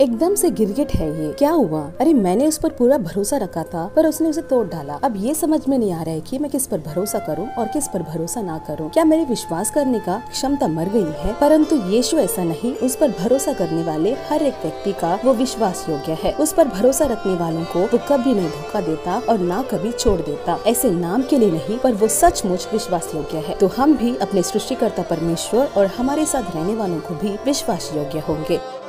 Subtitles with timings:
[0.00, 1.90] एकदम से गिरगिट है ये। क्या हुआ?
[2.00, 5.34] अरे, मैंने उस पर पूरा भरोसा रखा था, पर उसने उसे तोड़ डाला। अब ये
[5.34, 8.02] समझ में नहीं आ रहा है कि मैं किस पर भरोसा करूँ और किस पर
[8.02, 11.34] भरोसा ना करूँ। क्या मेरे विश्वास करने का क्षमता मर गई है?
[11.34, 15.86] परंतु यीशु ऐसा नहीं। उस पर भरोसा करने वाले हर एक व्यक्ति का वो विश्वास
[15.88, 19.62] योग्य है। उस पर भरोसा रखने वालों को वो कभी नहीं धोखा देता और ना
[19.62, 23.66] कभी छोड़ देता। ऐसे नाम के लिए नहीं, पर वो सचमुच विश्वास योग्य है। तो
[23.66, 28.85] हम भी अपने सृष्टिकर्ता परमेश्वर और हमारे साथ रहने वालों को भी विश्वास योग्य होंगे।